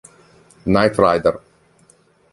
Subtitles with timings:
[0.65, 1.37] Knight Rider